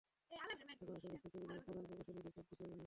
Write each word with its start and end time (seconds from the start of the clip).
এখন 0.31 0.49
এসব 0.53 0.67
রাস্তা 1.05 1.27
তৈরির 1.29 1.49
জন্য 1.49 1.61
প্রধান 1.65 1.85
প্রকৌশলীদের 1.89 2.33
চাপ 2.35 2.45
দিতে 2.49 2.63
হবে 2.63 2.69
না। 2.69 2.79